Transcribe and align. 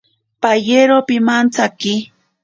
Payero 0.41 0.97
pimantsaki. 1.07 1.95